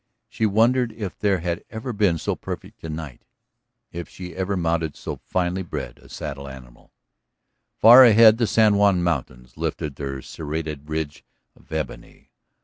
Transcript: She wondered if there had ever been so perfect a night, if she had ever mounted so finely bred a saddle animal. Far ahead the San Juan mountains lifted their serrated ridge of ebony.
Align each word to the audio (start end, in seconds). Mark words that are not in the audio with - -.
She 0.27 0.47
wondered 0.47 0.91
if 0.93 1.19
there 1.19 1.41
had 1.41 1.63
ever 1.69 1.93
been 1.93 2.17
so 2.17 2.35
perfect 2.35 2.83
a 2.83 2.89
night, 2.89 3.23
if 3.91 4.09
she 4.09 4.29
had 4.29 4.37
ever 4.39 4.57
mounted 4.57 4.95
so 4.95 5.17
finely 5.27 5.61
bred 5.61 5.99
a 5.99 6.09
saddle 6.09 6.47
animal. 6.47 6.91
Far 7.77 8.03
ahead 8.03 8.39
the 8.39 8.47
San 8.47 8.77
Juan 8.77 9.03
mountains 9.03 9.57
lifted 9.57 9.97
their 9.97 10.23
serrated 10.23 10.89
ridge 10.89 11.23
of 11.55 11.71
ebony. 11.71 12.31